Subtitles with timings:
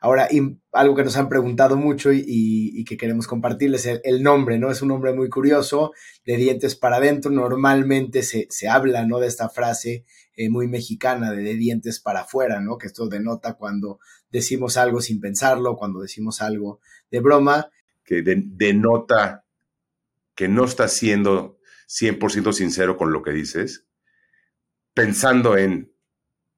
[0.00, 0.28] Ahora,
[0.72, 4.70] algo que nos han preguntado mucho y, que queremos compartirles, el, el, nombre, ¿no?
[4.70, 5.92] Es un nombre muy curioso,
[6.24, 7.30] de dientes para adentro.
[7.30, 9.20] Normalmente se, habla, ¿no?
[9.20, 12.78] De esta frase eh, muy mexicana de, de dientes para afuera, ¿no?
[12.78, 14.00] Que esto denota cuando
[14.30, 16.80] decimos algo sin pensarlo, cuando decimos algo
[17.10, 17.70] de broma.
[18.04, 19.44] Que denota
[20.34, 23.86] que no estás siendo 100% sincero con lo que dices,
[24.94, 25.91] pensando en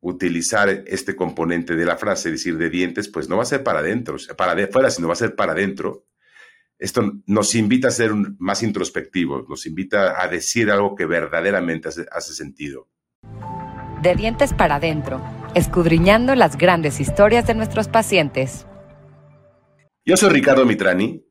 [0.05, 3.79] utilizar este componente de la frase, decir de dientes, pues no va a ser para
[3.79, 6.05] adentro, para de afuera, sino va a ser para adentro.
[6.79, 12.05] Esto nos invita a ser más introspectivos, nos invita a decir algo que verdaderamente hace,
[12.13, 12.87] hace sentido.
[14.03, 15.23] De dientes para adentro,
[15.55, 18.67] escudriñando las grandes historias de nuestros pacientes.
[20.05, 21.25] Yo soy Ricardo Mitrani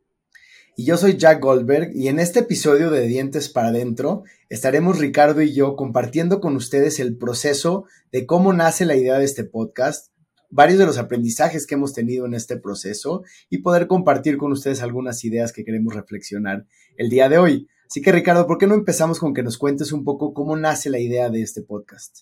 [0.76, 5.42] y yo soy Jack Goldberg y en este episodio de Dientes para Adentro estaremos Ricardo
[5.42, 10.12] y yo compartiendo con ustedes el proceso de cómo nace la idea de este podcast,
[10.50, 14.82] varios de los aprendizajes que hemos tenido en este proceso y poder compartir con ustedes
[14.82, 16.66] algunas ideas que queremos reflexionar
[16.98, 17.68] el día de hoy.
[17.88, 20.90] Así que Ricardo, ¿por qué no empezamos con que nos cuentes un poco cómo nace
[20.90, 22.22] la idea de este podcast?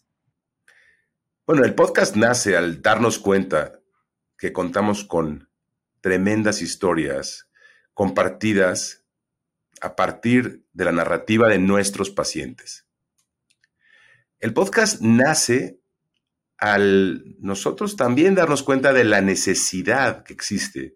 [1.47, 3.80] Bueno, el podcast nace al darnos cuenta
[4.38, 5.47] que contamos con
[6.02, 7.47] tremendas historias
[7.94, 9.03] compartidas
[9.81, 12.86] a partir de la narrativa de nuestros pacientes.
[14.39, 15.80] El podcast nace
[16.58, 20.95] al nosotros también darnos cuenta de la necesidad que existe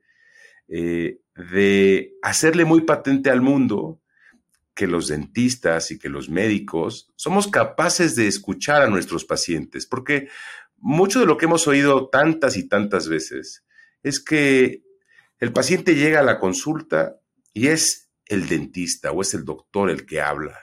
[0.67, 4.01] eh, de hacerle muy patente al mundo
[4.75, 10.27] que los dentistas y que los médicos somos capaces de escuchar a nuestros pacientes, porque
[10.77, 13.63] mucho de lo que hemos oído tantas y tantas veces
[14.03, 14.84] es que
[15.39, 17.19] el paciente llega a la consulta
[17.53, 20.59] y es el dentista o es el doctor el que habla.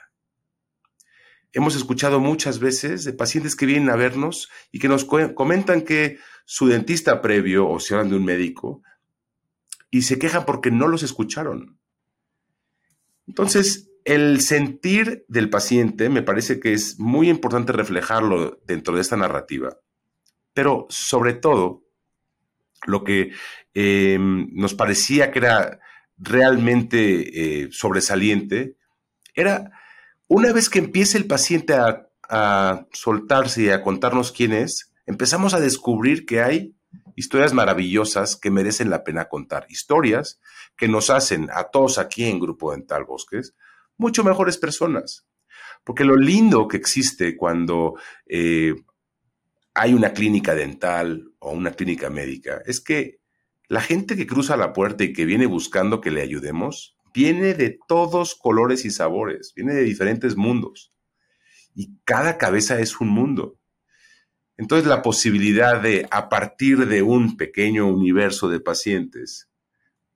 [1.51, 6.17] Hemos escuchado muchas veces de pacientes que vienen a vernos y que nos comentan que
[6.45, 8.81] su dentista previo, o se hablan de un médico,
[9.91, 11.79] y se quejan porque no los escucharon.
[13.27, 19.15] Entonces, el sentir del paciente me parece que es muy importante reflejarlo dentro de esta
[19.15, 19.77] narrativa,
[20.53, 21.82] pero sobre todo,
[22.85, 23.31] lo que
[23.73, 25.79] em, nos parecía que era
[26.17, 28.75] realmente eh, sobresaliente
[29.35, 29.71] era
[30.27, 35.53] una vez que empiece el paciente a, a soltarse y a contarnos quién es, empezamos
[35.53, 36.75] a descubrir que hay
[37.15, 40.39] historias maravillosas que merecen la pena contar, historias
[40.75, 43.53] que nos hacen a todos aquí en Grupo Dental Bosques
[43.97, 45.25] mucho mejores personas.
[45.83, 47.95] Porque lo lindo que existe cuando
[48.25, 48.73] eh,
[49.73, 53.19] hay una clínica dental o una clínica médica, es que
[53.67, 57.79] la gente que cruza la puerta y que viene buscando que le ayudemos, viene de
[57.87, 60.93] todos colores y sabores, viene de diferentes mundos.
[61.75, 63.57] Y cada cabeza es un mundo.
[64.57, 69.49] Entonces la posibilidad de, a partir de un pequeño universo de pacientes,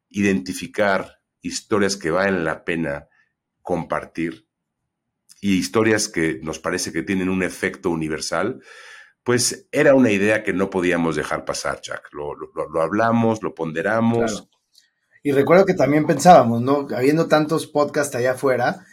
[0.09, 3.07] identificar historias que valen la pena
[3.61, 4.47] compartir
[5.41, 8.61] y historias que nos parece que tienen un efecto universal,
[9.27, 12.13] pues era una idea que no podíamos dejar pasar, Jack.
[12.13, 14.47] Lo, hablamos, lo ponderamos.
[15.21, 16.87] Y recuerdo que también pensábamos, ¿no?
[16.95, 18.85] Habiendo tantos podcasts allá afuera,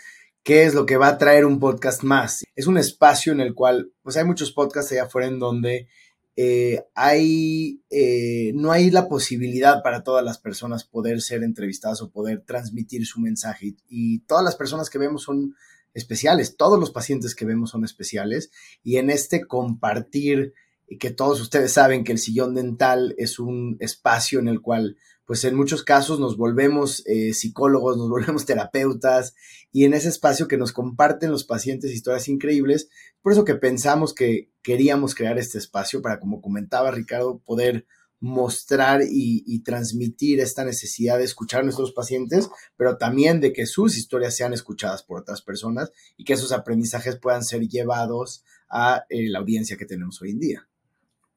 [0.42, 2.42] ¿qué es lo que va a traer un podcast más?
[2.56, 5.86] Es un espacio en el cual, pues hay muchos podcasts allá afuera en donde
[6.34, 12.10] eh, hay, eh, no hay la posibilidad para todas las personas poder ser entrevistadas o
[12.10, 13.76] poder transmitir su mensaje.
[13.88, 15.54] y todas las personas que vemos son
[15.94, 16.56] especiales.
[16.56, 18.50] Todos los pacientes que vemos son especiales
[18.82, 20.52] y en este compartir
[20.98, 25.44] que todos ustedes saben que el sillón dental es un espacio en el cual, pues
[25.44, 29.34] en muchos casos nos volvemos eh, psicólogos, nos volvemos terapeutas
[29.72, 32.90] y en ese espacio que nos comparten los pacientes historias increíbles,
[33.22, 37.86] por eso que pensamos que queríamos crear este espacio para, como comentaba Ricardo, poder
[38.24, 43.98] mostrar y, transmitir esta necesidad de escuchar a nuestros pacientes, pero también de que sus
[43.98, 49.28] historias sean escuchadas por otras personas y que esos aprendizajes puedan ser llevados a eh,
[49.28, 50.68] la audiencia que tenemos hoy en día.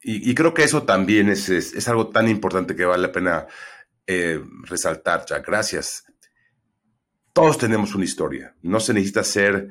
[0.02, 3.48] Y, creo que eso también es, algo tan importante que vale la pena
[4.06, 5.40] eh, resaltar, ya.
[5.40, 6.06] Gracias.
[7.34, 8.56] Todos tenemos una historia.
[8.62, 9.68] No se necesita ser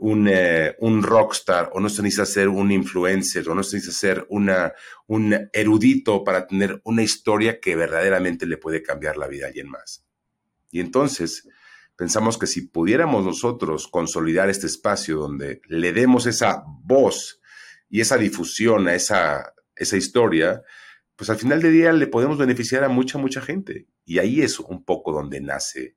[0.00, 4.26] eh, un, rockstar o no se necesita ser un influencer o no se necesita ser
[4.28, 4.72] una,
[5.06, 9.68] un erudito para tener una historia que verdaderamente le puede cambiar la vida a alguien
[9.68, 10.04] más.
[10.70, 11.48] Y entonces
[11.96, 17.40] pensamos que si pudiéramos nosotros consolidar este espacio donde le demos esa voz
[17.90, 20.62] y esa difusión a esa, esa historia,
[21.16, 23.88] pues al final del día le podemos beneficiar a mucha, mucha gente.
[24.04, 25.96] Y ahí es un poco donde nace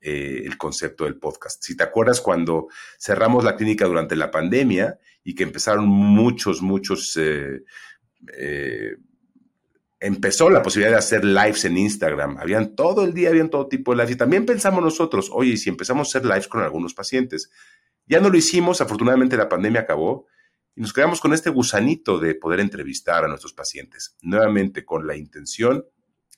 [0.00, 1.62] eh, el concepto del podcast.
[1.62, 2.68] Si te acuerdas cuando
[2.98, 7.64] cerramos la clínica durante la pandemia y que empezaron muchos, muchos eh,
[8.38, 8.96] eh,
[9.98, 12.38] empezó la posibilidad de hacer lives en Instagram.
[12.38, 14.14] Habían todo el día, habían todo tipo de lives.
[14.14, 17.50] Y también pensamos nosotros, oye, si empezamos a hacer lives con algunos pacientes.
[18.06, 20.26] Ya no lo hicimos, afortunadamente la pandemia acabó
[20.74, 25.14] y nos quedamos con este gusanito de poder entrevistar a nuestros pacientes, nuevamente con la
[25.14, 25.84] intención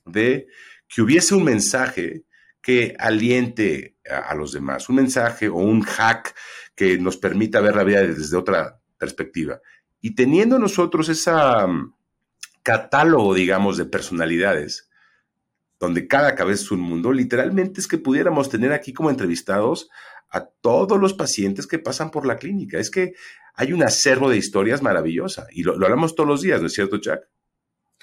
[0.05, 0.47] de
[0.87, 2.25] que hubiese un mensaje
[2.63, 6.33] que aliente a, los demás, un mensaje o un hack
[6.75, 9.61] que nos permita ver la vida desde otra perspectiva.
[10.01, 11.67] Y teniendo nosotros esa
[12.63, 14.89] catálogo, digamos, de personalidades,
[15.79, 19.89] donde cada cabeza es un mundo, literalmente es que pudiéramos tener aquí como entrevistados
[20.29, 22.79] a todos los pacientes que pasan por la clínica.
[22.79, 23.13] Es que
[23.53, 26.95] hay un acervo de historias maravillosa y lo, hablamos todos los días, ¿no es cierto,
[26.95, 27.27] Jack?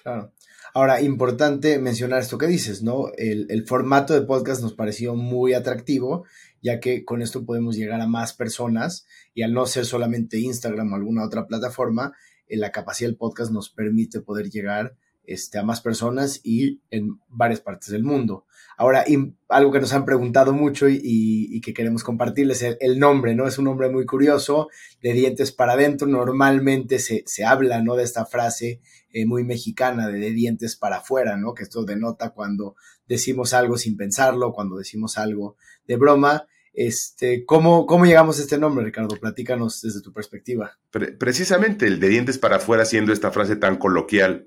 [0.03, 0.33] Claro.
[0.73, 3.09] Ahora, importante mencionar esto que dices, ¿no?
[3.17, 6.25] El, el, formato de podcast nos pareció muy atractivo,
[6.63, 10.93] ya que con esto podemos llegar a más personas y al no ser solamente Instagram
[10.93, 12.15] o alguna otra plataforma,
[12.49, 14.97] la capacidad del podcast nos permite poder llegar
[15.31, 18.47] este, a más personas y en varias partes del mundo.
[18.77, 19.05] Ahora,
[19.49, 23.47] algo que nos han preguntado mucho y, que queremos compartirles es el, nombre, ¿no?
[23.47, 24.69] Es un nombre muy curioso,
[25.01, 26.09] de dientes para adentro.
[26.09, 27.95] Normalmente se, habla, ¿no?
[27.95, 28.81] De esta frase
[29.13, 31.55] eh, muy mexicana de, de dientes para afuera, ¿no?
[31.55, 32.75] Que esto denota cuando
[33.07, 35.57] decimos algo sin pensarlo, cuando decimos algo
[35.87, 36.47] de broma.
[36.73, 39.17] Este, ¿cómo, ¿Cómo llegamos a este nombre, Ricardo?
[39.21, 40.77] Platícanos desde tu perspectiva.
[41.19, 44.47] precisamente el de dientes para afuera, siendo esta frase tan coloquial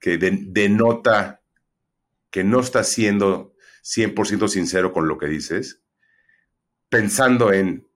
[0.00, 1.42] que denota
[2.30, 5.82] que no estás siendo 100% sincero con lo que dices,
[6.88, 7.86] pensando en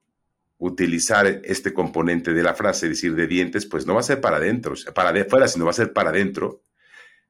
[0.58, 4.36] utilizar este componente de la frase, decir de dientes, pues no va a ser para
[4.36, 6.62] adentro, para de afuera, sino va a ser para adentro.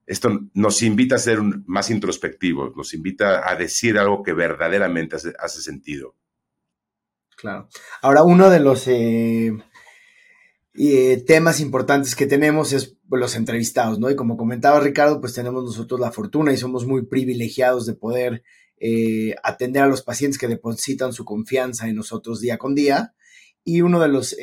[0.07, 5.63] Esto nos invita a ser más introspectivos, nos invita a decir algo que verdaderamente hace
[5.63, 6.15] sentido.
[7.37, 7.69] Claro.
[8.03, 9.53] Ahora, uno de los eh,
[10.75, 14.11] eh, temas importantes que tenemos es los entrevistados, ¿no?
[14.11, 18.43] Y como comentaba Ricardo, pues tenemos nosotros la fortuna y somos muy privilegiados de poder
[18.79, 23.15] eh, atender a los pacientes que depositan su confianza en nosotros día con día.
[23.67, 24.37] Y uno de los,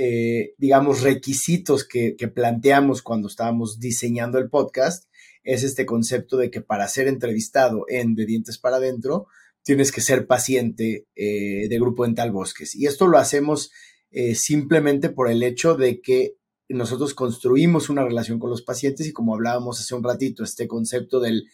[0.58, 5.12] digamos, requisitos que, que planteamos cuando estábamos diseñando el podcast
[5.44, 9.28] es este concepto de que para ser entrevistado en De Dientes para Adentro,
[9.64, 12.76] tienes que ser paciente eh, de Grupo Dental Bosques.
[12.76, 13.72] Y esto lo hacemos
[14.12, 16.36] eh, simplemente por el hecho de que
[16.70, 21.20] nosotros construimos una relación con los pacientes y como hablábamos hace un ratito, este concepto
[21.20, 21.48] del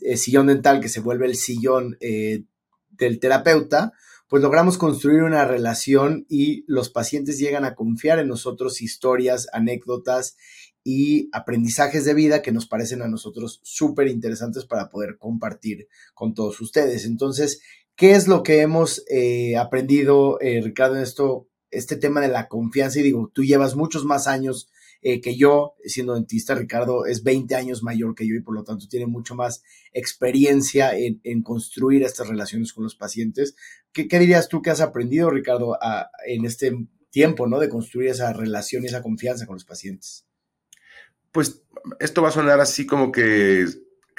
[0.00, 3.92] eh, sillón dental que se vuelve el sillón del terapeuta,
[4.28, 10.36] pues logramos construir una relación y los pacientes llegan a confiar en nosotros historias, anécdotas
[10.84, 16.34] y aprendizajes de vida que nos parecen a nosotros súper interesantes para poder compartir con
[16.34, 17.04] todos ustedes.
[17.04, 17.60] Entonces,
[17.96, 22.48] ¿qué es lo que hemos eh, aprendido, eh, Ricardo, en esto, este tema de la
[22.48, 23.00] confianza?
[23.00, 24.70] Y digo, tú llevas muchos más años
[25.00, 28.64] eh, que yo, siendo dentista, Ricardo es 20 años mayor que yo y por lo
[28.64, 29.62] tanto tiene mucho más
[29.92, 33.54] experiencia en, construir estas relaciones con los pacientes.
[33.92, 35.78] ¿Qué, dirías tú que has aprendido, Ricardo,
[36.26, 36.72] en este
[37.10, 37.58] tiempo, ¿no?
[37.58, 40.24] De construir esa relación y esa confianza con los pacientes
[41.32, 41.62] pues
[42.00, 43.66] esto va a sonar así como que,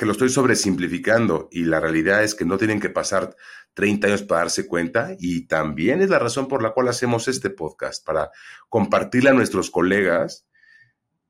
[0.06, 3.36] lo estoy sobresimplificando y la realidad es que no tienen que pasar
[3.74, 7.50] 30 años para darse cuenta y también es la razón por la cual hacemos este
[7.50, 8.31] podcast, para
[8.69, 10.46] compartirle a nuestros colegas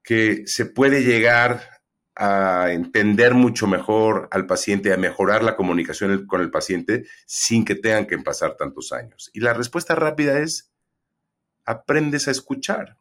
[0.03, 1.61] que se puede llegar
[2.15, 7.75] a entender mucho mejor al paciente, a mejorar la comunicación con el paciente sin que
[7.75, 9.29] tengan que pasar tantos años.
[9.33, 10.69] Y la respuesta rápida es,
[11.63, 12.97] aprendes a escuchar.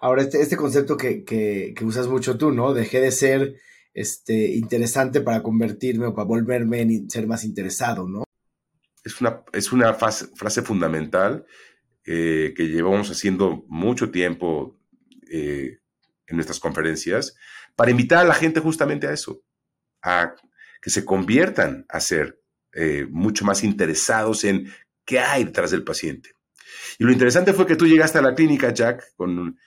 [0.00, 2.74] Ahora, este, este concepto que, usas mucho tú, ¿no?
[2.74, 3.60] Dejé de ser
[3.96, 8.24] este, interesante para convertirme o para volverme en ser más interesado, ¿no?
[9.02, 11.46] Es una, es una frase fundamental
[12.04, 14.78] eh, que llevamos haciendo mucho tiempo
[15.30, 15.78] eh,
[16.26, 17.36] en nuestras conferencias
[17.74, 19.42] para invitar a la gente justamente a eso,
[20.02, 20.34] a
[20.82, 22.38] que se conviertan a ser
[22.74, 24.70] eh, mucho más interesados en
[25.06, 26.32] qué hay detrás del paciente.
[26.98, 29.58] Y lo interesante fue que tú llegaste a la clínica, Jack, con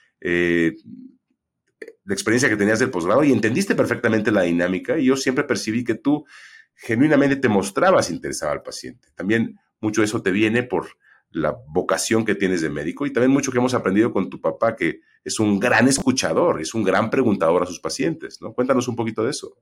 [2.10, 5.84] la experiencia que tenías del posgrado y entendiste perfectamente la dinámica y yo siempre percibí
[5.84, 6.26] que tú
[6.74, 9.06] genuinamente te mostrabas interesado al paciente.
[9.14, 10.88] También mucho de eso te viene por
[11.30, 14.74] la vocación que tienes de médico y también mucho que hemos aprendido con tu papá,
[14.74, 18.54] que es un gran escuchador, es un gran preguntador a sus pacientes, ¿no?
[18.54, 19.56] Cuéntanos un poquito de eso.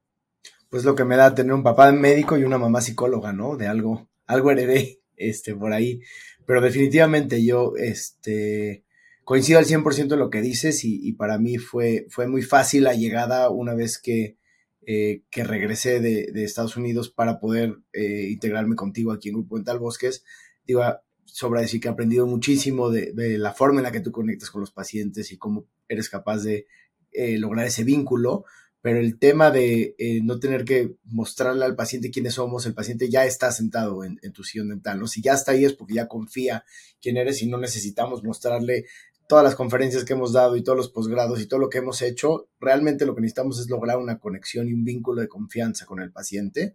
[0.71, 3.59] Pues lo que me da tener un papá médico y una mamá psicóloga, ¿no?
[3.59, 6.01] De algo, algo heredé, este, por ahí.
[6.47, 8.85] Pero definitivamente yo, este,
[9.29, 12.95] coincido al 100% en lo que dices y, para mí fue, fue muy fácil la
[12.95, 14.39] llegada una vez que,
[14.87, 19.81] eh, que regresé de, Estados Unidos para poder eh, integrarme contigo aquí en Grupo Dental
[19.81, 20.25] Bosques.
[20.67, 20.83] Digo,
[21.27, 24.63] sobra decir que he aprendido muchísimo de, la forma en la que tú conectas con
[24.63, 26.67] los pacientes y cómo eres capaz de
[27.13, 28.47] eh, lograr ese vínculo,
[28.81, 33.11] pero el tema de eh, no tener que mostrarle al paciente quiénes somos, el paciente
[33.11, 35.07] ya está sentado en, tu sillón dental, ¿no?
[35.07, 36.65] Si ya está ahí es porque ya confía
[37.01, 38.85] quién eres y no necesitamos mostrarle
[39.29, 42.03] todas las conferencias que hemos dado y todos los posgrados y todo lo que hemos
[42.03, 46.01] hecho, realmente lo que necesitamos es lograr una conexión y un vínculo de confianza con
[46.01, 46.75] el paciente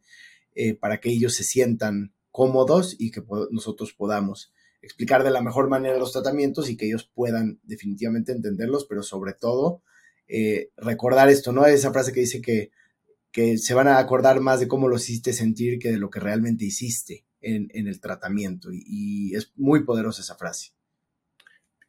[0.55, 5.67] eh, para que ellos se sientan cómodos y que nosotros podamos explicar de la mejor
[5.67, 9.81] manera los tratamientos y que ellos puedan definitivamente entenderlos, pero sobre todo
[10.27, 11.65] eh, recordar esto, ¿no?
[11.65, 12.72] Esa frase que dice que,
[13.31, 16.19] que, se van a acordar más de cómo lo hiciste sentir que de lo que
[16.19, 18.69] realmente hiciste en, el tratamiento.
[18.72, 20.74] Y, es muy poderosa esa frase.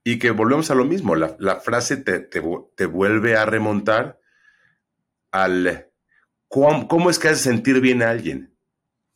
[0.04, 4.20] Y que volvemos a lo mismo, la, frase te, te, vuelve a remontar
[5.30, 5.90] al
[6.46, 8.54] ¿cómo, cómo es que hace sentir bien a alguien.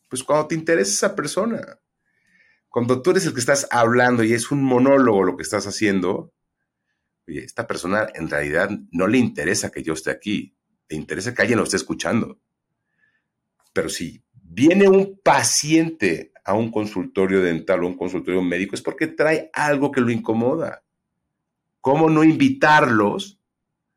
[0.09, 1.79] Pues cuando te interesa esa persona.
[2.71, 6.33] Cuando tú eres el que estás hablando y es un monólogo lo que estás haciendo,
[7.27, 10.57] oye, esta persona en realidad no le interesa que yo esté aquí,
[10.89, 12.41] le interesa que alguien lo esté escuchando.
[13.73, 19.07] Pero si viene un paciente a un consultorio dental o un consultorio médico es porque
[19.07, 20.83] trae algo que lo incomoda.
[21.83, 23.39] ¿Cómo no invitarlos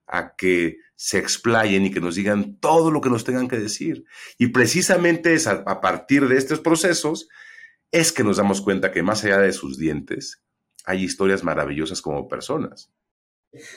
[0.06, 4.04] a que se explayen y que nos digan todo lo que nos tengan que decir?
[4.38, 7.30] Y precisamente es a, partir de estos procesos
[7.90, 10.44] es que nos damos cuenta que más allá de sus dientes
[10.84, 12.92] hay historias maravillosas como personas.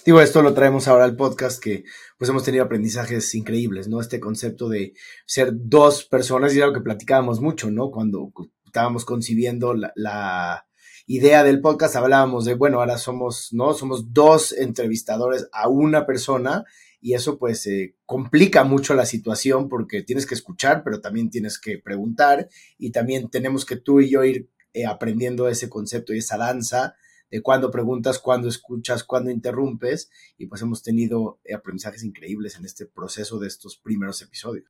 [0.04, 1.84] Digo, esto lo traemos ahora al podcast que
[2.18, 4.00] pues hemos tenido aprendizajes increíbles, ¿no?
[4.00, 4.94] Este concepto de
[5.26, 7.92] ser dos personas y algo que platicábamos mucho, ¿no?
[7.92, 8.32] Cuando
[8.74, 10.66] estábamos concibiendo la,
[11.06, 13.74] idea del podcast, hablábamos de, bueno, ahora somos, ¿no?
[13.74, 16.64] Somos dos entrevistadores a una persona
[17.00, 21.60] y eso pues eh, complica mucho la situación porque tienes que escuchar, pero también tienes
[21.60, 26.18] que preguntar y también tenemos que tú y yo ir eh, aprendiendo ese concepto y
[26.18, 26.96] esa danza
[27.30, 32.64] de cuándo preguntas, cuándo escuchas, cuándo interrumpes, y pues hemos tenido eh, aprendizajes increíbles en
[32.64, 34.66] este proceso de estos primeros episodios.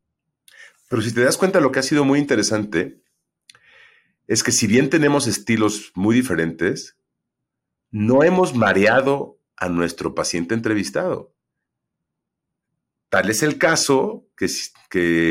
[0.91, 3.04] Pero si te das cuenta, lo que ha sido muy interesante
[4.27, 6.97] es que si bien tenemos estilos muy diferentes,
[7.91, 11.35] no hemos mareado a nuestro paciente entrevistado.
[13.09, 14.49] Tal es el caso que,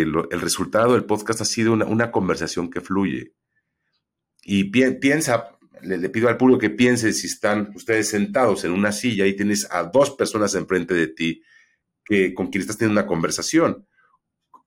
[0.01, 3.33] el resultado del podcast ha sido una, conversación que fluye.
[4.41, 9.25] Y piensa, le, pido al público que piense si están ustedes sentados en una silla
[9.25, 11.43] y tienes a dos personas enfrente de ti
[12.05, 13.85] que, con quien estás teniendo una conversación.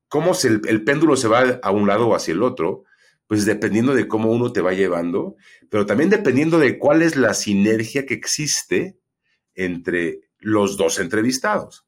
[0.09, 2.85] ¿Cómo se, el, péndulo se va a un lado o hacia el otro?
[3.27, 5.37] Pues dependiendo de cómo uno te va llevando,
[5.71, 8.99] pero también dependiendo de cuál es la sinergia que existe
[9.55, 11.87] entre los dos entrevistados.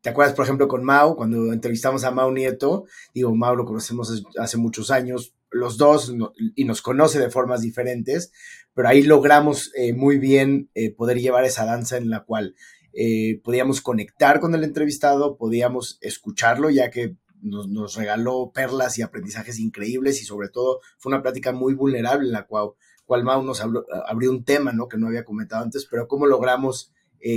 [0.00, 2.84] ¿Te acuerdas, por ejemplo, con Mau, cuando entrevistamos a Mau Nieto?
[3.14, 6.14] Digo, Mau lo conocemos hace muchos años, los dos,
[6.54, 8.32] y nos conoce de formas diferentes,
[8.74, 12.54] pero ahí logramos eh, muy bien eh, poder llevar esa danza en la cual
[12.92, 19.58] eh, podíamos conectar con el entrevistado, podíamos escucharlo, ya que nos, regaló perlas y aprendizajes
[19.58, 22.70] increíbles y sobre todo fue una plática muy vulnerable en la cual,
[23.06, 24.88] cual Mau nos abrió un tema ¿no?
[24.88, 26.92] que no había comentado antes, pero cómo logramos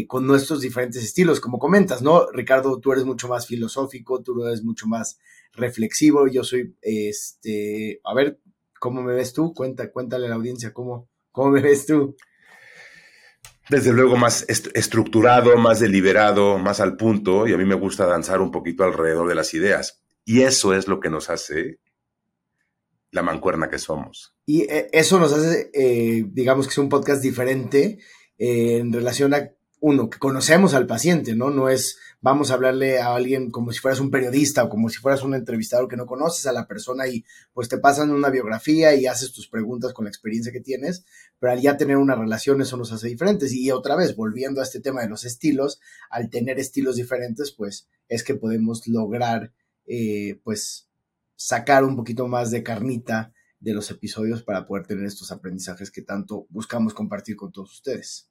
[0.07, 2.27] con nuestros diferentes estilos, como comentas, ¿no?
[2.31, 5.17] Ricardo, tú eres mucho más filosófico, tú eres mucho más
[5.53, 8.39] reflexivo, yo soy, este, a ver,
[8.79, 9.55] ¿cómo me ves tú?
[9.55, 12.15] Cuenta, cuéntale a la audiencia cómo, ¿Cómo me ves tú?
[13.71, 18.41] Desde luego más estructurado, más deliberado, más al punto, y a mí me gusta danzar
[18.41, 20.03] un poquito alrededor de las ideas.
[20.25, 21.79] Y eso es lo que nos hace
[23.11, 24.35] la mancuerna que somos.
[24.45, 27.99] Y eh, eso nos hace, eh, digamos que es un podcast diferente
[28.37, 29.51] eh, en relación a
[29.83, 31.49] uno, que conocemos al paciente, ¿no?
[31.49, 34.99] No es, vamos a hablarle a alguien como si fueras un periodista o como si
[34.99, 38.93] fueras un entrevistador que no conoces a la persona y pues te pasan una biografía
[38.93, 41.03] y haces tus preguntas con la experiencia que tienes,
[41.39, 43.53] pero al ya tener una relación eso nos hace diferentes.
[43.53, 45.79] Y otra vez, volviendo a este tema de los estilos,
[46.11, 49.51] al tener estilos diferentes, pues es que podemos lograr,
[49.87, 50.89] eh, pues,
[51.35, 56.03] sacar un poquito más de carnita de los episodios para poder tener estos aprendizajes que
[56.03, 58.30] tanto buscamos compartir con todos ustedes.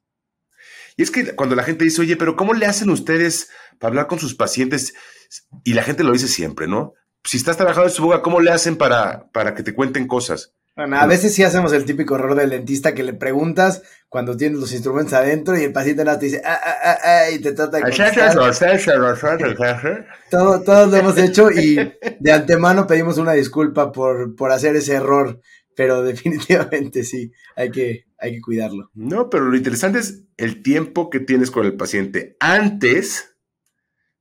[0.97, 3.49] Y es que cuando la gente dice, oye, pero ¿cómo le hacen ustedes
[3.79, 4.93] para hablar con sus pacientes?
[5.63, 6.93] Y la gente lo dice siempre, ¿no?
[7.23, 10.53] Si estás trabajando en su boca, ¿cómo le hacen para, para que te cuenten cosas?
[10.73, 14.71] a veces sí hacemos el típico error del dentista que le preguntas cuando tienes los
[14.71, 17.77] instrumentos adentro y el paciente nada te dice, ah, ah, ah, ah, y te trata
[17.77, 18.33] de contestar.
[20.31, 21.75] Todo, todos lo hemos hecho y
[22.19, 25.41] de antemano pedimos una disculpa por, por hacer ese error
[25.75, 28.91] pero definitivamente sí, hay que, hay que cuidarlo.
[28.93, 33.35] No, pero lo interesante es el tiempo que tienes con el paciente antes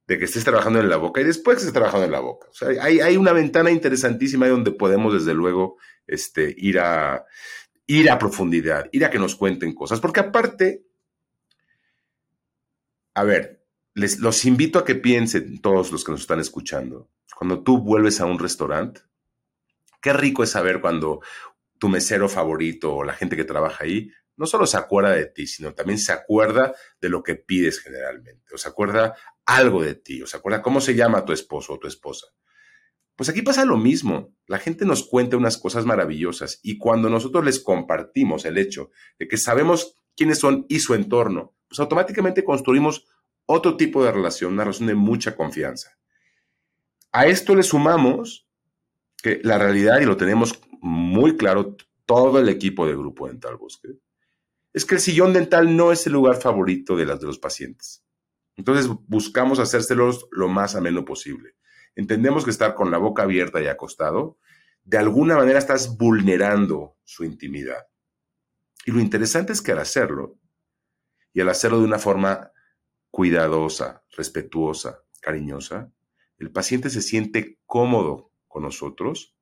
[0.07, 2.49] de que estés trabajando en la boca y después que estés trabajando en la boca.
[2.49, 5.77] O sea, hay, una ventana interesantísima donde podemos, desde luego,
[6.07, 7.27] este, ir, a,
[7.87, 10.87] ir a profundidad, ir a que nos cuenten cosas, porque aparte,
[13.15, 13.63] a ver,
[13.95, 18.21] les, los invito a que piensen, todos los que nos están escuchando, cuando tú vuelves
[18.21, 19.03] a un restaurante,
[20.01, 21.21] qué rico es saber cuando
[21.81, 25.47] tu mesero favorito o la gente que trabaja ahí no solo se acuerda de ti,
[25.47, 30.23] sino también se acuerda de lo que pides generalmente, o se acuerda algo de ti,
[30.23, 32.29] o se acuerda cómo se llama tu esposo o tu esposa.
[33.17, 34.35] Pues aquí pasa lo mismo.
[34.47, 39.29] La gente nos cuenta unas cosas maravillosas y cuando nosotros les compartimos el hecho de
[39.29, 43.07] que sabemos quiénes son y su entorno, pues automáticamente construimos
[43.45, 45.99] otro tipo de relación, una relación de mucha confianza.
[47.13, 48.49] A esto le sumamos
[49.23, 53.99] que la realidad, y lo tenemos muy claro todo el equipo de Grupo Dental Bosque,
[54.73, 58.05] es que el sillón dental no es el lugar favorito de, las, de los pacientes.
[58.57, 61.57] Entonces buscamos hacérselos lo más ameno posible.
[61.95, 64.39] Entendemos que estar con la boca abierta y acostado,
[64.85, 67.87] de alguna manera estás vulnerando su intimidad.
[68.87, 70.39] Y lo interesante es que al hacerlo,
[71.33, 72.53] y al hacerlo de una forma
[73.11, 75.93] cuidadosa, respetuosa, cariñosa,
[76.39, 79.37] el paciente se siente cómodo con nosotros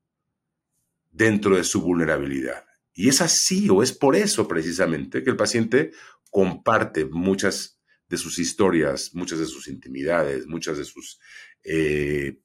[1.11, 2.65] dentro de su vulnerabilidad.
[2.95, 5.93] Y es así o es por eso precisamente que el paciente
[6.31, 11.21] comparte muchas de sus historias, muchas de sus intimidades, muchas de sus,
[11.62, 12.41] eh,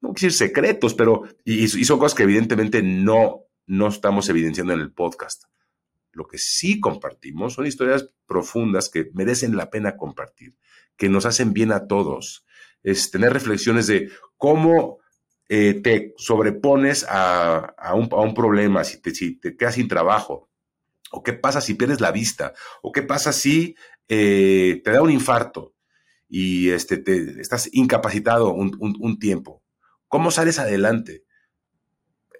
[0.00, 4.72] no quiero decir secretos, pero, y, y, son cosas que evidentemente no, no estamos evidenciando
[4.72, 5.44] en el podcast.
[6.12, 10.56] Lo que sí compartimos son historias profundas que merecen la pena compartir,
[10.96, 12.44] que nos hacen bien a todos.
[12.82, 14.98] Es tener reflexiones de cómo
[15.48, 20.48] eh, te sobrepones a, un, problema, si te, quedas sin trabajo,
[21.10, 23.76] o qué pasa si pierdes la vista, o qué pasa si
[24.08, 25.74] eh, te da un infarto
[26.28, 29.62] y este, te, estás incapacitado un, tiempo.
[30.08, 31.24] ¿Cómo sales adelante?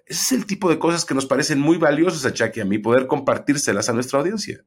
[0.05, 2.65] Ese es el tipo de cosas que nos parecen muy valiosas a Chuck y a
[2.65, 4.65] mí, poder compartírselas a nuestra audiencia.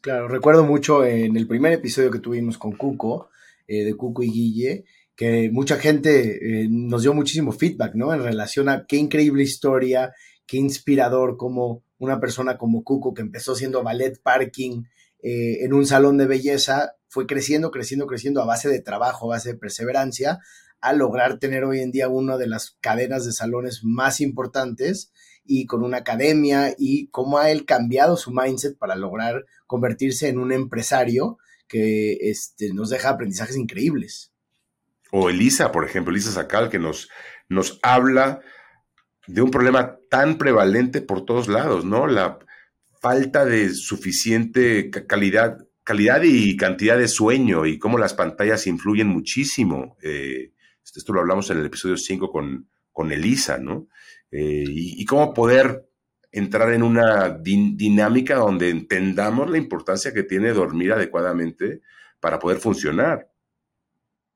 [0.00, 3.30] Claro, recuerdo mucho en el primer episodio que tuvimos con Cuco,
[3.66, 4.84] eh, de Cuco y Guille,
[5.16, 8.12] que mucha gente eh, nos dio muchísimo feedback, ¿no?
[8.12, 10.12] En relación a qué increíble historia,
[10.46, 14.82] qué inspirador como una persona como Cuco, que empezó siendo ballet parking
[15.22, 19.36] eh, en un salón de belleza, fue creciendo, creciendo, creciendo a base de trabajo, a
[19.36, 20.40] base de perseverancia,
[20.80, 25.12] a lograr tener hoy en día una de las cadenas de salones más importantes
[25.44, 30.38] y con una academia y cómo ha él cambiado su mindset para lograr convertirse en
[30.38, 34.33] un empresario que este, nos deja aprendizajes increíbles.
[35.16, 37.08] O Elisa, por ejemplo, Elisa Sacal, que nos,
[37.48, 38.40] nos habla
[39.28, 42.08] de un problema tan prevalente por todos lados, ¿no?
[42.08, 42.40] La
[43.00, 49.96] falta de suficiente calidad, calidad y cantidad de sueño y cómo las pantallas influyen muchísimo.
[50.02, 50.50] Eh,
[50.82, 53.86] esto lo hablamos en el episodio 5 con, con Elisa, ¿no?
[54.32, 55.88] Eh, y, cómo poder
[56.32, 61.82] entrar en una dinámica donde entendamos la importancia que tiene dormir adecuadamente
[62.18, 63.28] para poder funcionar.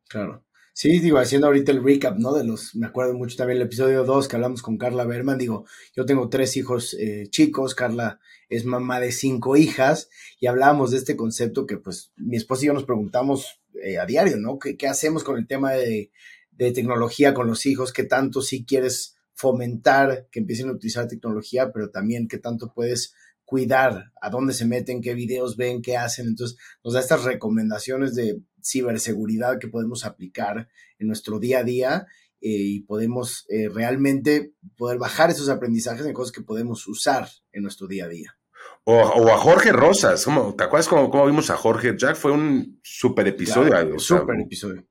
[0.08, 0.44] Claro.
[0.80, 2.32] Sí, digo, haciendo ahorita el recap, ¿no?
[2.34, 5.66] De los, me acuerdo mucho también el episodio 2 que hablamos con Carla Berman, digo,
[5.96, 10.98] yo tengo tres hijos eh, chicos, Carla es mamá de cinco hijas, y hablábamos de
[10.98, 14.60] este concepto que pues mi esposa y yo nos preguntamos eh, a diario, ¿no?
[14.60, 16.12] ¿Qué, ¿Qué, hacemos con el tema de,
[16.52, 17.92] de tecnología con los hijos?
[17.92, 23.14] ¿Qué tanto si quieres fomentar que empiecen a utilizar tecnología, pero también qué tanto puedes
[23.44, 26.28] cuidar a dónde se meten, qué videos ven, qué hacen.
[26.28, 30.68] Entonces, nos da estas recomendaciones de ciberseguridad que podemos aplicar
[30.98, 32.06] en nuestro día a día
[32.40, 37.62] eh, y podemos eh, realmente poder bajar esos aprendizajes en cosas que podemos usar en
[37.62, 38.38] nuestro día a día.
[38.84, 41.94] O, a Jorge Rosas, ¿te acuerdas cómo, vimos a Jorge?
[41.96, 43.98] Jack fue un super episodio.
[43.98, 44.86] super episodio.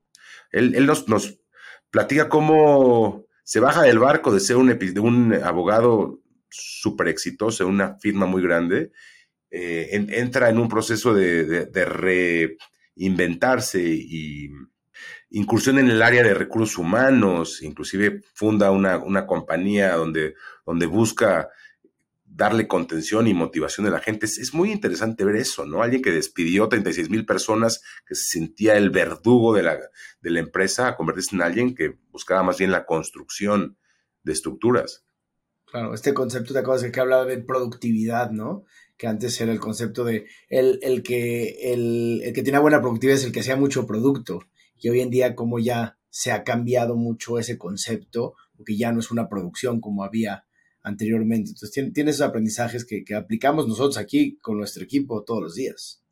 [0.51, 1.39] Él, él nos, nos,
[1.89, 7.69] platica cómo se baja del barco de ser un, de un abogado súper exitoso en
[7.69, 8.91] una firma muy grande,
[9.49, 11.65] eh, entra en un proceso de,
[12.97, 14.49] reinventarse y
[15.29, 21.49] incursión en el área de recursos humanos, inclusive funda una, una compañía donde, donde busca
[22.37, 24.25] darle contención y motivación a la gente.
[24.27, 25.81] Es, muy interesante ver eso, ¿no?
[25.81, 29.79] Alguien que despidió 36 mil personas, que se sentía el verdugo de la,
[30.21, 33.77] de la empresa, a convertirse en alguien que buscaba más bien la construcción
[34.23, 35.03] de estructuras.
[35.65, 38.65] Claro, este concepto de cosas que hablaba de productividad, ¿no?
[38.97, 43.17] Que antes era el concepto de el, el que, el, el que tiene buena productividad
[43.17, 44.41] es el que hacía mucho producto.
[44.75, 48.99] Y hoy en día, como ya se ha cambiado mucho ese concepto, porque ya no
[48.99, 50.45] es una producción como había
[50.81, 51.51] anteriormente.
[51.51, 56.03] Entonces, tiene, esos aprendizajes que, aplicamos nosotros aquí con nuestro equipo todos los días.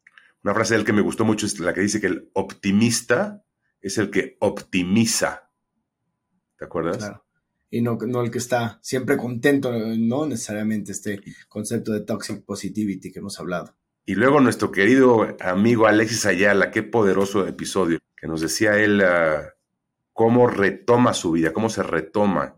[0.43, 3.43] Una frase del que me gustó mucho es la que dice que el optimista
[3.82, 5.50] es el que optimiza.
[6.58, 6.98] ¿Te acuerdas?
[6.98, 7.25] Claro.
[7.69, 13.12] Y no, no el que está siempre contento, no necesariamente este concepto de toxic positivity
[13.12, 13.75] que hemos hablado.
[14.06, 17.99] Y luego nuestro querido amigo Alexis Ayala, qué poderoso episodio.
[18.15, 19.56] que nos decía él ah,
[20.13, 22.56] cómo retoma su vida, cómo se retoma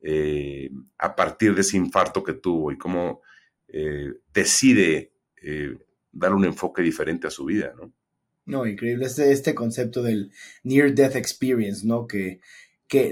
[0.00, 3.22] eh, a partir de ese infarto que tuvo y cómo
[3.68, 5.12] eh, decide
[5.42, 5.76] eh,
[6.12, 7.92] dar un enfoque diferente a su vida, ¿no?
[8.46, 9.06] No, increíble.
[9.06, 10.30] Este, este concepto del
[10.62, 12.06] Near Death Experience, ¿no?
[12.06, 12.40] Que,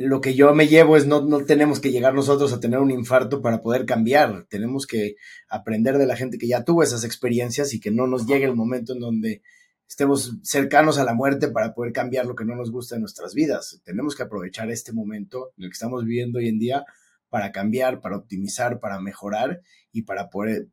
[0.00, 2.90] lo que yo me llevo es no, no tenemos que llegar nosotros a tener un
[2.90, 4.46] infarto para poder cambiar.
[4.48, 5.16] Tenemos que
[5.48, 8.54] aprender de la gente que ya tuvo esas experiencias y que no nos llegue el
[8.54, 9.42] momento en donde
[9.88, 13.34] estemos cercanos a la muerte para poder cambiar lo que no nos gusta en nuestras
[13.34, 13.80] vidas.
[13.84, 16.84] Tenemos que aprovechar este momento en el que estamos viviendo hoy en día
[17.28, 20.68] para cambiar, para optimizar, para mejorar y para poder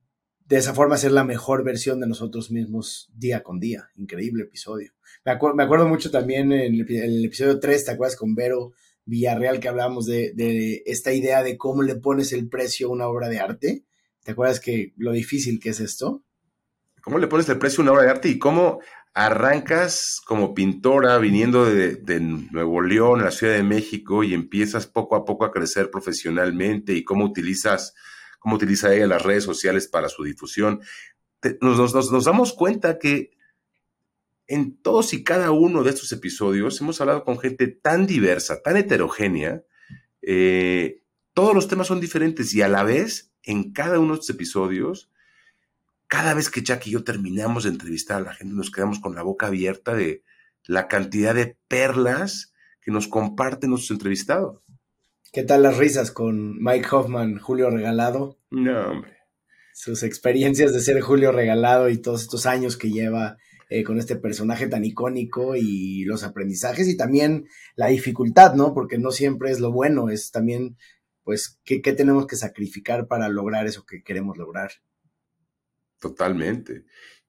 [0.50, 3.90] de esa forma ser la mejor versión de nosotros mismos día con día.
[3.96, 4.94] Increíble episodio.
[5.24, 8.72] Me, acuerdo mucho también en el, episodio 3, ¿te acuerdas con Vero
[9.10, 13.28] Villarreal que hablábamos de, esta idea de cómo le pones el precio a una obra
[13.28, 13.84] de arte?
[14.24, 16.24] ¿Te acuerdas que lo difícil que es esto?
[17.02, 18.80] ¿Cómo le pones el precio a una obra de arte y cómo
[19.14, 25.26] arrancas como pintora viniendo de, Nuevo León, la Ciudad de México, y empiezas poco a
[25.26, 27.96] poco a crecer profesionalmente y cómo utilizas,
[28.38, 30.82] cómo utiliza ella las redes sociales para su difusión.
[31.62, 33.32] nos, damos cuenta que
[34.50, 38.78] en todos y cada uno de estos episodios hemos hablado con gente tan diversa, tan
[38.78, 39.64] heterogénea,
[40.24, 41.04] eh,
[41.36, 45.12] todos los temas son diferentes y a la vez, en cada uno de estos episodios,
[46.08, 49.14] cada vez que Jack y yo terminamos de entrevistar a la gente, nos quedamos con
[49.14, 50.24] la boca abierta de
[50.66, 54.64] la cantidad de perlas que nos comparten nuestros entrevistados.
[55.32, 58.40] ¿Qué tal las risas con Mike Hoffman, Julio Regalado?
[58.50, 59.16] No, hombre.
[59.74, 63.38] Sus experiencias de ser Julio Regalado y todos estos años que lleva
[63.72, 68.74] eh, con este personaje tan icónico y los aprendizajes y también la dificultad, ¿no?
[68.74, 70.76] Porque no siempre es lo bueno, es también,
[71.24, 74.72] pues, qué, tenemos que sacrificar para lograr eso que queremos lograr.
[76.00, 76.86] Totalmente.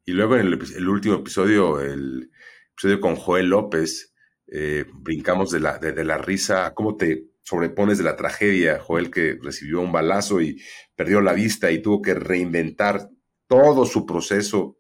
[0.07, 2.31] Y luego en el, último episodio, el
[2.73, 4.15] episodio con Joel López,
[4.47, 9.39] eh, brincamos de la, de, la risa, cómo te sobrepones de la tragedia, Joel que
[9.43, 10.59] recibió un balazo y
[10.97, 13.11] perdió la vista y tuvo que reinventar
[13.47, 14.80] todo su proceso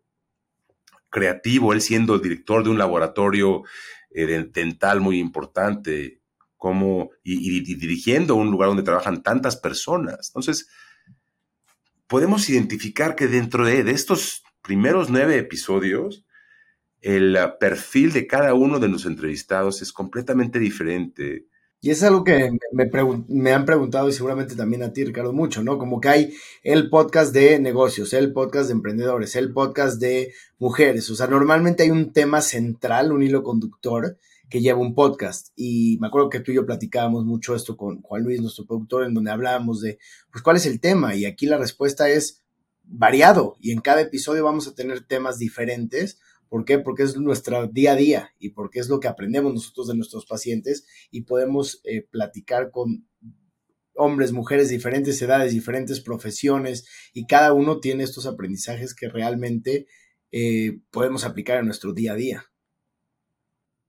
[1.10, 3.64] creativo, él siendo el director de un laboratorio
[4.10, 6.20] eh, dental muy importante,
[7.22, 10.28] y, y, dirigiendo un lugar donde trabajan tantas personas.
[10.28, 10.68] Entonces,
[12.06, 16.26] podemos identificar que dentro de, estos primeros nueve episodios,
[17.00, 21.46] el perfil de cada uno de los entrevistados es completamente diferente.
[21.82, 22.90] Y es algo que me,
[23.28, 25.78] me, han preguntado y seguramente también a ti, Ricardo, mucho, ¿no?
[25.78, 31.08] Como que hay el podcast de negocios, el podcast de emprendedores, el podcast de mujeres.
[31.08, 34.18] O sea, normalmente hay un tema central, un hilo conductor
[34.50, 35.52] que lleva un podcast.
[35.56, 39.04] Y me acuerdo que tú y yo platicábamos mucho esto con Juan Luis, nuestro productor,
[39.04, 39.98] en donde hablábamos de,
[40.30, 41.14] pues, ¿cuál es el tema?
[41.14, 42.42] Y aquí la respuesta es
[42.84, 43.56] variado.
[43.58, 46.20] Y en cada episodio vamos a tener temas diferentes.
[46.50, 46.80] ¿Por qué?
[46.80, 50.26] Porque es nuestro día a día y porque es lo que aprendemos nosotros de nuestros
[50.26, 53.06] pacientes y podemos eh, platicar con
[53.94, 59.86] hombres, mujeres, diferentes edades, diferentes profesiones y cada uno tiene estos aprendizajes que realmente
[60.32, 62.44] eh, podemos aplicar en nuestro día a día.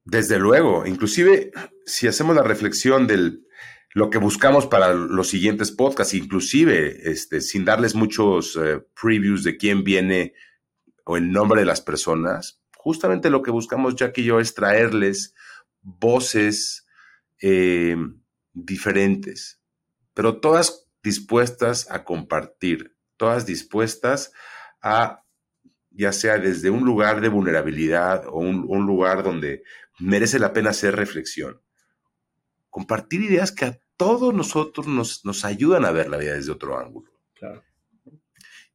[0.06, 1.52] Desde luego, inclusive
[1.88, 3.39] si hacemos la reflexión de
[3.95, 9.58] lo que buscamos para los siguientes podcasts, inclusive este, sin darles muchos eh, previews de
[9.58, 10.34] quién viene
[11.06, 15.34] o el nombre de las personas, justamente lo que buscamos Jack y yo es traerles
[15.82, 16.88] voces
[17.42, 17.96] eh,
[18.54, 19.62] diferentes,
[20.14, 24.34] pero todas dispuestas a compartir, todas dispuestas
[24.82, 25.24] a,
[25.90, 29.64] ya sea desde un lugar de vulnerabilidad o un lugar donde
[30.00, 31.62] merece la pena hacer reflexión.
[32.70, 36.80] Compartir ideas que a todos nosotros nos, nos ayudan a ver la vida desde otro
[36.80, 37.12] ángulo.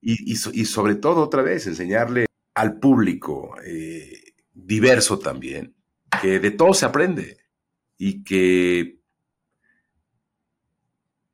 [0.00, 5.74] Y, sobre todo, otra vez, enseñarle al público eh, diverso también,
[6.22, 7.38] que de todo se aprende
[7.98, 9.00] y que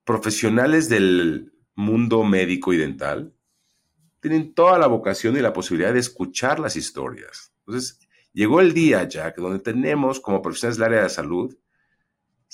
[0.05, 3.35] profesionales del mundo médico y dental
[4.21, 7.53] tienen toda la vocación y la posibilidad de escuchar las historias.
[7.67, 7.99] Entonces,
[8.35, 11.55] Llegó el día, Jack, donde tenemos como profesionales del área de salud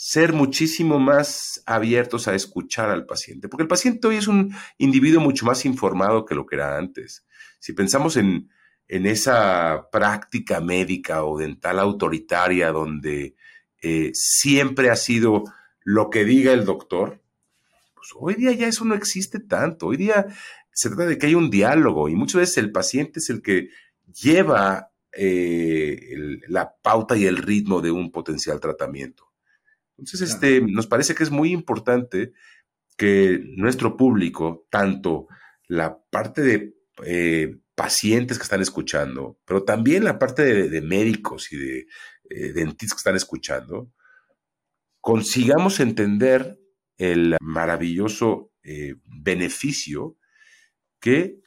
[0.00, 5.20] ser muchísimo más abiertos a escuchar al paciente, porque el paciente hoy es un individuo
[5.20, 7.26] mucho más informado que lo que era antes.
[7.58, 8.48] Si pensamos en,
[8.86, 13.34] esa práctica médica o dental autoritaria donde
[13.82, 15.42] eh, siempre ha sido
[15.82, 17.20] lo que diga el doctor,
[17.92, 19.88] pues hoy día ya eso no existe tanto.
[19.88, 20.28] Hoy día
[20.72, 23.70] se trata de que hay un diálogo y muchas veces el paciente es el que
[24.06, 25.98] lleva eh,
[26.46, 29.28] la pauta y el ritmo de un potencial tratamiento.
[29.98, 32.32] Entonces, este, nos parece que es muy importante
[32.96, 35.26] que nuestro público, tanto
[35.66, 41.56] la parte de eh, pacientes que están escuchando, pero también la parte de, médicos y
[41.56, 41.86] de
[42.30, 43.92] eh, dentistas que están escuchando,
[45.00, 46.58] consigamos entender
[46.96, 50.16] el maravilloso eh, beneficio
[51.00, 51.40] que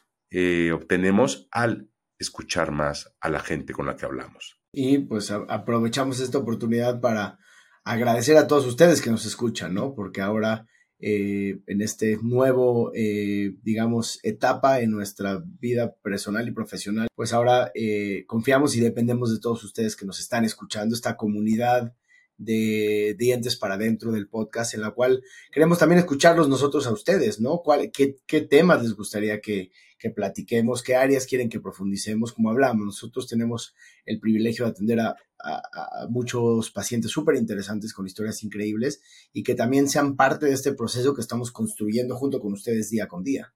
[0.74, 4.62] obtenemos al escuchar más a la gente con la que hablamos.
[4.72, 7.40] Y pues aprovechamos esta oportunidad para
[7.84, 9.94] agradecer a todos ustedes que nos escuchan, ¿no?
[9.94, 10.68] Porque ahora
[11.04, 17.72] eh, en este nuevo, eh, digamos, etapa en nuestra vida personal y profesional, pues ahora
[17.74, 21.96] eh, confiamos y dependemos de todos ustedes que nos están escuchando, esta comunidad
[22.42, 27.40] de dientes para dentro del podcast, en la cual queremos también escucharlos nosotros a ustedes,
[27.40, 27.62] ¿no?
[27.64, 30.82] ¿Cuál, qué, qué, temas les gustaría que, que, platiquemos?
[30.82, 32.34] ¿Qué áreas quieren que profundicemos?
[32.34, 33.76] Como hablamos, nosotros tenemos
[34.06, 35.62] el privilegio de atender a, a,
[36.04, 39.02] a muchos pacientes súper interesantes con historias increíbles
[39.32, 43.08] y que también sean parte de este proceso que estamos construyendo junto con ustedes día
[43.08, 43.54] con día.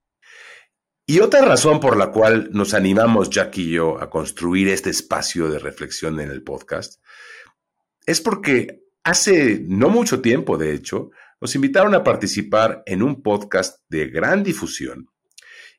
[1.08, 5.50] Y otra razón por la cual nos animamos, Jack y yo, a construir este espacio
[5.50, 7.00] de reflexión en el podcast
[8.06, 13.80] es porque hace no mucho tiempo, de hecho, nos invitaron a participar en un podcast
[13.90, 15.10] de gran difusión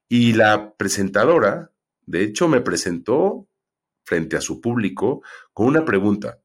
[0.08, 3.48] y la presentadora, de hecho, me presentó
[4.04, 6.40] frente a su público con una pregunta.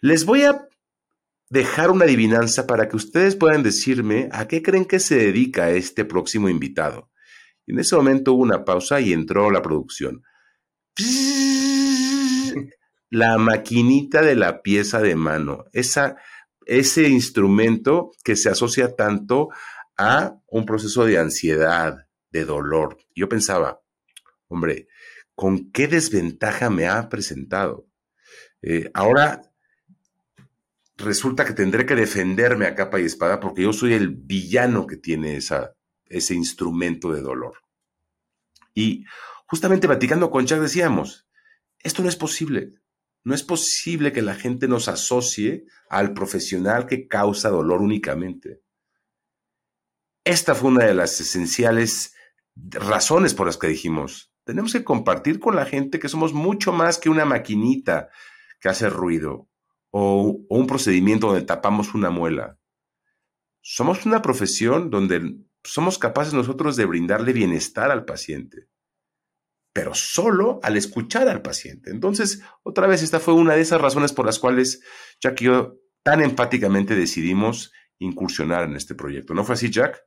[0.00, 0.68] Les voy a
[1.50, 6.04] dejar una adivinanza para que ustedes puedan decirme a qué creen que se dedica este
[6.04, 7.10] próximo invitado.
[7.66, 10.22] En ese momento hubo una pausa y entró la producción
[13.12, 16.16] la maquinita de la pieza de mano, esa,
[16.64, 19.50] ese instrumento que se asocia tanto
[19.98, 22.96] a un proceso de ansiedad, de dolor.
[23.14, 23.82] Yo pensaba,
[24.48, 24.88] hombre,
[25.34, 27.86] ¿con qué desventaja me ha presentado?
[28.62, 29.42] Eh, ahora
[30.96, 34.96] resulta que tendré que defenderme a capa y espada porque yo soy el villano que
[34.96, 35.74] tiene esa,
[36.06, 37.58] ese instrumento de dolor.
[38.72, 39.04] Y
[39.44, 41.28] justamente platicando con Chuck decíamos,
[41.78, 42.80] esto no es posible.
[43.24, 48.62] No es posible que la gente nos asocie al profesional que causa dolor únicamente.
[50.24, 52.14] Esta fue una de las esenciales
[52.54, 56.98] razones por las que dijimos, tenemos que compartir con la gente que somos mucho más
[56.98, 58.10] que una maquinita
[58.60, 59.48] que hace ruido
[59.90, 62.58] o, un procedimiento donde tapamos una muela.
[63.60, 68.71] Somos una profesión donde somos capaces nosotros de brindarle bienestar al paciente
[69.72, 71.90] pero solo al escuchar al paciente.
[71.90, 74.82] Entonces, otra vez, esta fue una de esas razones por las cuales
[75.20, 79.34] Jack y yo tan empáticamente decidimos incursionar en este proyecto.
[79.34, 80.04] ¿No fue así, Jack?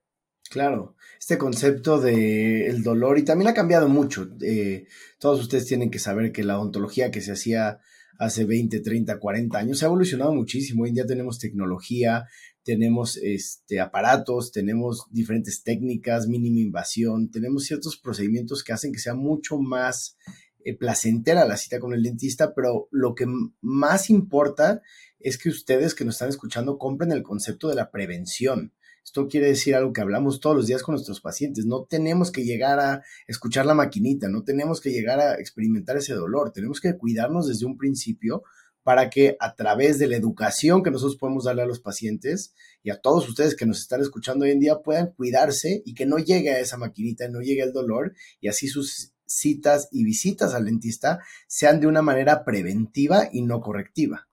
[0.50, 4.30] Claro, este concepto del dolor y también ha cambiado mucho.
[4.42, 4.86] Eh,
[5.20, 7.80] todos ustedes tienen que saber que la ontología que se hacía
[8.20, 10.84] hace 20, 30, 40 años ha evolucionado muchísimo.
[10.84, 12.26] Hoy en día tenemos tecnología,
[12.66, 19.14] tenemos este, aparatos, tenemos diferentes técnicas, mínima invasión, tenemos ciertos procedimientos que hacen que sea
[19.14, 20.18] mucho más
[20.64, 23.28] eh, placentera la cita con el dentista, pero lo que
[23.62, 24.82] más importa
[25.20, 28.74] es que ustedes que nos están escuchando compren el concepto de la prevención.
[29.04, 31.68] Esto quiere decir algo que hablamos todos los días con nuestros pacientes.
[31.68, 36.16] No tenemos que llegar a escuchar la maquinita, no tenemos que llegar a experimentar ese
[36.16, 36.52] dolor.
[36.52, 38.42] Tenemos que cuidarnos desde un principio
[38.86, 42.92] para que a través de la educación que nosotros podemos darle a los pacientes y
[42.92, 46.20] a todos ustedes que nos están escuchando hoy en día puedan cuidarse y que no
[46.20, 50.66] llegue a esa maquinita, no llegue el dolor y así sus citas y visitas al
[50.66, 51.18] dentista
[51.48, 54.28] sean de una manera preventiva y no correctiva.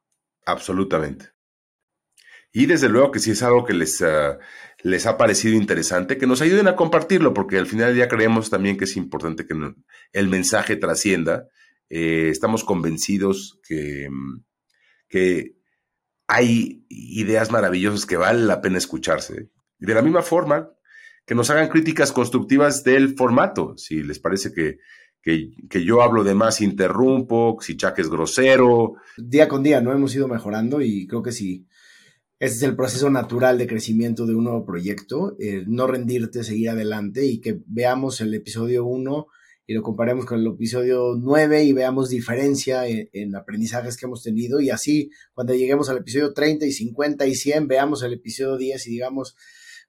[0.45, 1.31] Absolutamente.
[2.53, 4.37] Y desde luego que si es algo que les, uh,
[4.83, 8.77] les ha parecido interesante, que nos ayuden a compartirlo, porque al final ya creemos también
[8.77, 9.55] que es importante que
[10.13, 11.49] el mensaje trascienda
[11.95, 14.43] eh, estamos convencidos que, mm,
[15.11, 15.59] que
[16.27, 19.51] hay ideas maravillosas que vale la pena escucharse.
[19.79, 20.71] Y de la misma forma,
[21.27, 23.75] que nos hagan críticas constructivas del formato.
[23.77, 24.79] Si les parece que,
[25.21, 28.95] que, yo hablo de más, interrumpo, si Chuck es grosero.
[29.19, 29.93] Día con día, ¿no?
[29.93, 31.67] Hemos ido mejorando y creo que sí.
[32.39, 37.27] Ese es el proceso natural de crecimiento de un nuevo proyecto, no rendirte, seguir adelante
[37.27, 39.27] y que veamos el episodio 1
[39.67, 44.61] y lo comparemos con el episodio 9 y veamos diferencia en, aprendizajes que hemos tenido
[44.61, 48.87] y así cuando lleguemos al episodio 30 y 50 y 100 veamos el episodio 10
[48.87, 49.37] y digamos,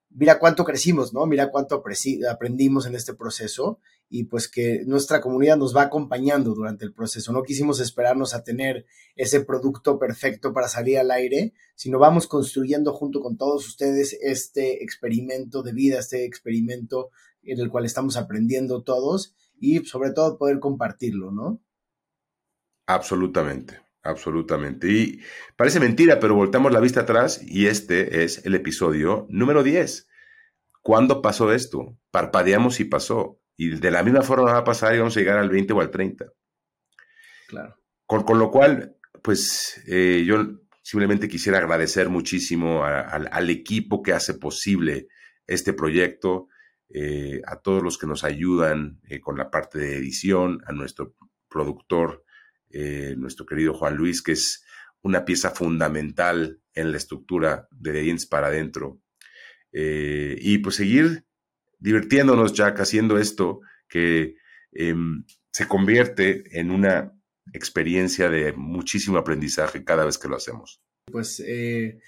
[0.09, 1.25] mira cuánto crecimos, ¿no?
[1.25, 1.83] Mira cuánto
[2.29, 7.33] aprendimos en este proceso y pues que nuestra comunidad nos va acompañando durante el proceso.
[7.33, 12.93] No quisimos esperarnos a tener ese producto perfecto para salir al aire, sino vamos construyendo
[12.93, 17.09] junto con todos ustedes este experimento de vida, este experimento
[17.41, 19.33] en el cual estamos aprendiendo todos
[19.63, 21.63] y sobre todo poder compartirlo, ¿no?
[22.85, 24.91] Absolutamente, absolutamente.
[24.91, 25.21] Y
[25.55, 30.09] parece mentira, pero voltamos la vista atrás y este es el episodio número 10.
[30.81, 31.97] ¿Cuándo pasó esto?
[32.11, 33.39] Parpadeamos y pasó.
[33.55, 35.79] Y de la misma forma va a pasar y vamos a llegar al 20 o
[35.79, 36.25] al 30.
[37.47, 37.77] Claro.
[38.05, 44.33] Con, con lo cual, pues eh, yo simplemente quisiera agradecer muchísimo al equipo que hace
[44.33, 45.07] posible
[45.47, 46.49] este proyecto,
[46.93, 51.15] eh, a todos los que nos ayudan eh, con la parte de edición, a nuestro
[51.49, 52.23] productor,
[53.17, 54.65] nuestro querido Juan Luis, que es
[55.03, 58.99] una pieza fundamental en la estructura de The Ins para adentro.
[59.71, 61.23] y pues seguir
[61.83, 64.37] divirtiéndonos, Jack, haciendo esto que
[64.71, 67.13] em, se convierte en una
[67.51, 70.81] experiencia de muchísimo aprendizaje cada vez que lo hacemos.
[71.11, 71.99] Pues eh,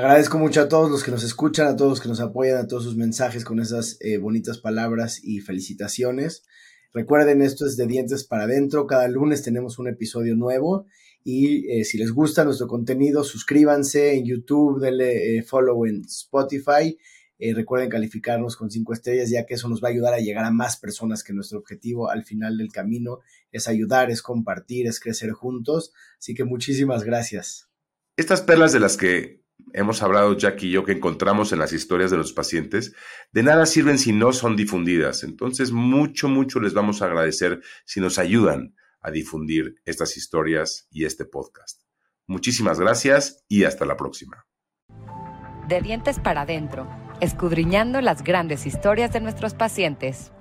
[0.00, 2.66] agradezco mucho a todos los que nos escuchan, a todos los que nos apoyan, a
[2.66, 6.44] todos sus mensajes con esas eh, bonitas palabras y felicitaciones.
[6.92, 8.86] Recuerden, esto es de dientes para adentro.
[8.86, 10.86] Cada lunes tenemos un episodio nuevo.
[11.22, 16.96] Y eh, si les gusta nuestro contenido, suscríbanse en YouTube, denle follow en Spotify
[17.42, 20.44] eh, recuerden calificarnos con cinco estrellas, ya que eso nos va a ayudar a llegar
[20.44, 25.00] a más personas, que nuestro objetivo al final del camino es ayudar, es compartir, es
[25.00, 25.94] crecer juntos.
[26.18, 27.70] Así que muchísimas gracias.
[28.18, 29.40] Estas perlas de las que
[29.72, 32.94] hemos hablado Jack y yo, que encontramos en las historias de los pacientes,
[33.32, 35.22] de nada sirven si no son difundidas.
[35.22, 41.04] Entonces, mucho, mucho les vamos a agradecer si nos ayudan a difundir estas historias y
[41.04, 41.82] este podcast.
[42.26, 44.46] Muchísimas gracias y hasta la próxima.
[45.68, 46.88] De dientes para adentro
[47.20, 50.32] escudriñando las grandes historias de nuestros pacientes.